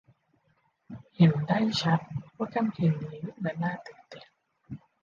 [1.15, 1.99] เห็นได้ชัด
[2.35, 4.27] ว่าค่ำคืนนี้นั้นน่าตื่นเต้น